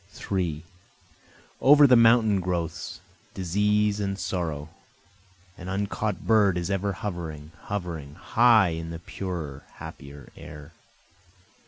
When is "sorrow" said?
4.17-4.69